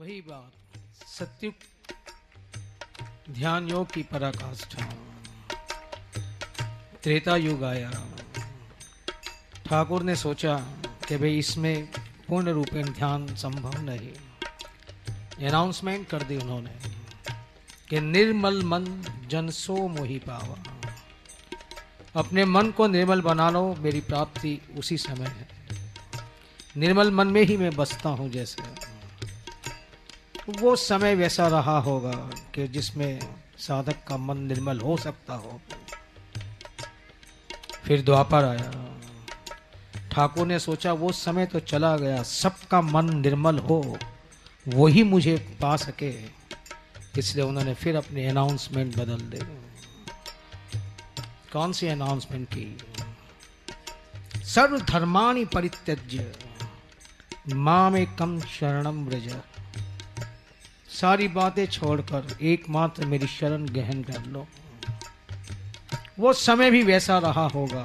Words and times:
वही 0.00 0.20
बात। 0.20 0.52
सत्युग 1.06 1.54
ध्यान 3.30 3.68
योग 3.68 3.92
की 3.92 4.02
पराकाष्ठा। 4.02 4.84
त्रेता 7.02 7.36
युग 7.36 7.64
आया। 7.64 7.90
ठाकुर 9.66 10.02
ने 10.02 10.16
सोचा 10.16 10.56
कि 11.08 11.16
भाई 11.16 11.38
इसमें 11.38 11.86
पूर्ण 12.28 12.48
रूपेण 12.48 12.88
ध्यान 12.88 13.34
संभव 13.34 13.80
नहीं। 13.80 15.48
अनाउंसमेंट 15.48 16.08
कर 16.08 16.22
दी 16.22 16.36
उन्होंने 16.36 16.74
कि 17.88 18.00
निर्मल 18.00 18.62
मन 18.62 19.02
जन 19.26 19.50
सो 19.50 19.88
मोही 19.88 20.18
पावा। 20.18 20.58
अपने 22.16 22.44
मन 22.44 22.70
को 22.70 22.86
निर्मल 22.86 23.20
बना 23.20 23.50
लो 23.50 23.74
मेरी 23.74 24.00
प्राप्ति 24.00 24.60
उसी 24.78 24.98
समय 24.98 25.26
है। 25.26 25.48
निर्मल 26.76 27.10
मन 27.10 27.26
में 27.26 27.42
ही 27.42 27.56
मैं 27.56 27.76
बसता 27.76 28.08
हूँ 28.08 28.30
जैसे। 28.30 28.89
वो 30.48 30.76
समय 30.76 31.14
वैसा 31.14 31.48
रहा 31.48 31.78
होगा 31.78 32.30
कि 32.54 32.68
जिसमें 32.68 33.20
साधक 33.58 33.96
का 34.08 34.16
मन 34.16 34.38
निर्मल 34.38 34.80
हो 34.80 34.96
सकता 34.96 35.34
हो। 35.34 35.60
फिर 37.84 38.02
द्वापर 38.02 38.44
आया। 38.44 38.96
ठाकुर 40.12 40.46
ने 40.46 40.58
सोचा, 40.58 40.92
वो 40.92 41.12
समय 41.12 41.46
तो 41.46 41.60
चला 41.60 41.96
गया, 41.96 42.22
सबका 42.22 42.80
मन 42.80 43.16
निर्मल 43.16 43.58
हो, 43.58 43.98
वो 44.68 44.86
ही 44.86 45.02
मुझे 45.02 45.58
पा 45.60 45.76
सके। 45.76 46.24
इसलिए 47.18 47.44
उन्होंने 47.44 47.74
फिर 47.74 47.96
अपनी 47.96 48.24
अनाउंसमेंट 48.24 48.96
बदल 48.96 49.16
दे। 49.16 49.70
कौन 51.52 51.72
सी 51.72 51.86
अनाउंसमेंट 51.86 52.48
की? 52.54 52.78
सर्व 54.36 54.80
धर्माणी 54.80 55.44
परित्यज्य 55.44 56.32
माँ 57.48 57.90
में 57.90 58.16
कम 58.16 58.40
शरणम 58.40 59.06
ब्रज 59.06 59.36
सारी 60.90 61.28
बातें 61.28 61.66
छोड़कर 61.66 62.36
एकमात्र 62.42 63.06
मेरी 63.06 63.26
शरण 63.26 63.66
गहन 63.66 64.02
कर 64.02 64.24
लो। 64.26 64.46
वो 66.18 66.32
समय 66.32 66.70
भी 66.70 66.82
वैसा 66.82 67.18
रहा 67.18 67.46
होगा 67.46 67.82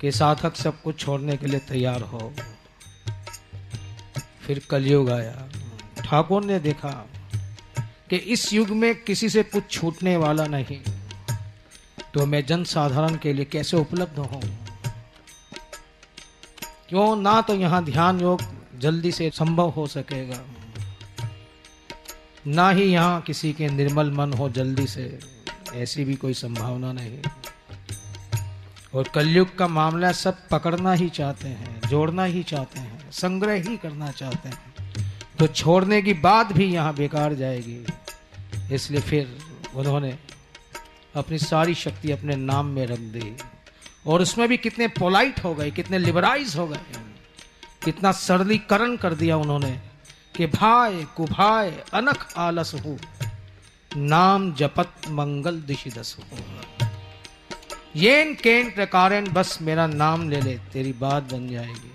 कि 0.00 0.12
साधक 0.12 0.56
सब 0.56 0.82
कुछ 0.82 0.98
छोड़ने 1.00 1.36
के 1.36 1.46
लिए 1.46 1.60
तैयार 1.60 2.02
हो 2.02 2.32
फिर 4.42 4.60
कलयुग 4.70 5.10
आया। 5.10 5.48
ठाकुर 6.04 6.44
ने 6.44 6.58
देखा 6.58 6.90
कि 8.10 8.16
इस 8.16 8.52
युग 8.52 8.68
में 8.68 8.94
किसी 9.02 9.28
से 9.28 9.42
कुछ 9.42 9.70
छूटने 9.70 10.16
वाला 10.16 10.46
नहीं। 10.46 10.80
तो 12.14 12.26
मैं 12.26 12.44
जन 12.46 12.64
साधारण 12.64 13.16
के 13.16 13.32
लिए 13.32 13.44
कैसे 13.44 13.76
उपलब्ध 13.76 14.18
हूँ? 14.18 14.42
क्यों 16.88 17.16
ना 17.16 17.40
तो 17.40 17.54
यहाँ 17.54 17.84
ध्यान 17.84 18.20
योग 18.20 18.42
जल्दी 18.78 19.12
से 19.12 19.30
संभव 19.34 19.68
हो 19.68 19.86
सकेगा। 19.86 20.40
ना 22.46 22.70
ही 22.70 22.84
यहाँ 22.84 23.20
किसी 23.20 23.52
के 23.52 23.68
निर्मल 23.68 24.10
मन 24.10 24.32
हो 24.32 24.48
जल्दी 24.48 24.86
से, 24.86 25.18
ऐसी 25.74 26.04
भी 26.04 26.14
कोई 26.14 26.34
संभावना 26.34 26.92
नहीं। 26.92 27.18
और 28.94 29.08
कलयुग 29.08 29.56
का 29.58 29.68
मामला 29.68 30.12
सब 30.12 30.48
पकड़ना 30.48 30.92
ही 30.92 31.08
चाहते 31.08 31.48
हैं, 31.48 31.80
जोड़ना 31.88 32.24
ही 32.24 32.42
चाहते 32.42 32.80
हैं, 32.80 33.10
संग्रह 33.10 33.52
ही 33.52 33.76
करना 33.76 34.10
चाहते 34.10 34.48
हैं। 34.48 34.58
तो 35.38 35.46
छोड़ने 35.46 36.02
की 36.02 36.12
बात 36.12 36.52
भी 36.52 36.64
यहाँ 36.64 36.94
बेकार 36.94 37.34
जाएगी। 37.34 37.84
इसलिए 38.74 39.00
फिर 39.00 39.38
उन्होंने 39.74 40.18
अपनी 41.16 41.38
सारी 41.38 41.74
शक्ति 41.74 42.12
अपने 42.12 42.36
नाम 42.36 42.66
में 42.66 42.86
रख 42.86 42.98
दी। 42.98 43.36
और 44.06 44.22
उसमें 44.22 44.48
भी 44.48 44.56
कितने 44.56 44.88
पोलाइट 44.88 45.44
हो 45.44 45.54
गए, 45.54 45.70
कितने 45.70 45.98
लिबराइज 45.98 46.56
हो 46.56 46.66
गए, 46.66 46.80
कितना 47.84 48.12
सरलीकरण 48.12 48.96
कर 48.96 49.14
दिया 49.14 49.36
उन्होंने। 49.36 49.87
कि 50.38 50.46
भाय 50.46 51.04
कुभाय 51.16 51.84
अनख 51.94 52.34
आलस 52.36 52.74
हो। 52.74 52.98
नाम 53.96 54.52
जपत 54.54 54.92
मंगल 55.08 55.60
दिशिदस 55.60 56.16
हो। 56.18 56.38
येन 57.96 58.34
केन 58.34 58.70
बस 59.32 59.58
मेरा 59.62 59.86
नाम 59.86 60.28
ले 60.30 60.40
ले, 60.40 60.58
तेरी 60.58 60.92
बात 60.92 61.22
बन 61.22 61.48
जाएगी। 61.48 61.92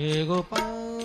ये 0.00 0.26
गोपाल। 0.26 0.95